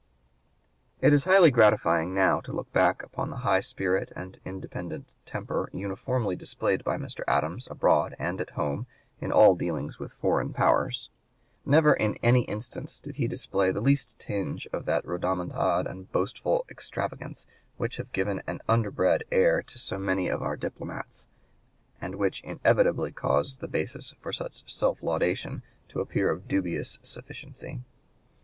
It 0.99 1.13
is 1.13 1.25
highly 1.25 1.51
gratifying 1.51 2.11
now 2.11 2.39
to 2.41 2.51
look 2.51 2.73
back 2.73 3.03
upon 3.03 3.29
the 3.29 3.35
high 3.45 3.59
spirit 3.59 4.11
and 4.15 4.39
independent 4.43 5.13
temper 5.27 5.69
uniformly 5.71 6.35
displayed 6.35 6.83
by 6.83 6.97
Mr. 6.97 7.23
Adams 7.27 7.67
abroad 7.69 8.15
and 8.17 8.41
at 8.41 8.49
home 8.49 8.87
in 9.19 9.31
all 9.31 9.53
dealings 9.53 9.99
with 9.99 10.13
foreign 10.13 10.53
powers. 10.53 11.11
Never 11.67 11.93
in 11.93 12.15
any 12.23 12.45
instance 12.45 12.99
did 12.99 13.17
he 13.17 13.27
display 13.27 13.69
the 13.71 13.79
least 13.79 14.17
tinge 14.17 14.67
of 14.73 14.85
that 14.85 15.05
rodomontade 15.05 15.85
and 15.85 16.11
boastful 16.11 16.65
extravagance 16.67 17.45
which 17.77 17.97
have 17.97 18.11
given 18.11 18.41
an 18.47 18.59
underbred 18.67 19.23
air 19.31 19.61
to 19.61 19.77
so 19.77 19.99
many 19.99 20.29
of 20.29 20.41
our 20.41 20.57
diplomats, 20.57 21.27
and 22.01 22.15
which 22.15 22.41
inevitably 22.41 23.11
cause 23.11 23.57
the 23.57 23.67
basis 23.67 24.15
for 24.19 24.33
such 24.33 24.67
self 24.67 25.03
laudation 25.03 25.61
to 25.89 25.99
appear 26.01 26.31
of 26.31 26.47
dubious 26.47 26.97
sufficiency. 27.03 27.81